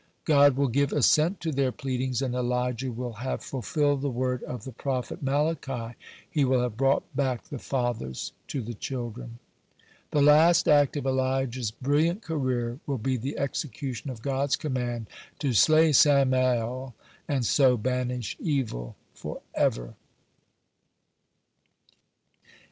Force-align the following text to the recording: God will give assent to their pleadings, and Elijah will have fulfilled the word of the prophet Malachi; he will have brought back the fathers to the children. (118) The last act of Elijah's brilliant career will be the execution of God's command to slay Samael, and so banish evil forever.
God 0.25 0.55
will 0.57 0.67
give 0.67 0.91
assent 0.91 1.39
to 1.41 1.51
their 1.51 1.71
pleadings, 1.71 2.23
and 2.23 2.33
Elijah 2.33 2.91
will 2.91 3.13
have 3.13 3.43
fulfilled 3.43 4.01
the 4.01 4.09
word 4.09 4.41
of 4.45 4.63
the 4.63 4.71
prophet 4.71 5.21
Malachi; 5.21 5.95
he 6.27 6.43
will 6.43 6.59
have 6.63 6.75
brought 6.75 7.03
back 7.15 7.43
the 7.43 7.59
fathers 7.59 8.31
to 8.47 8.63
the 8.63 8.73
children. 8.73 9.37
(118) 10.09 10.09
The 10.09 10.21
last 10.23 10.67
act 10.67 10.97
of 10.97 11.05
Elijah's 11.05 11.69
brilliant 11.69 12.23
career 12.23 12.79
will 12.87 12.97
be 12.97 13.15
the 13.15 13.37
execution 13.37 14.09
of 14.09 14.23
God's 14.23 14.55
command 14.55 15.05
to 15.37 15.53
slay 15.53 15.91
Samael, 15.93 16.95
and 17.27 17.45
so 17.45 17.77
banish 17.77 18.35
evil 18.39 18.95
forever. 19.13 19.93